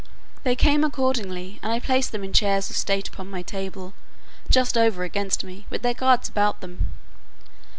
[0.41, 3.93] They came accordingly, and I placed them in chairs of state, upon my table,
[4.49, 6.87] just over against me, with their guards about them.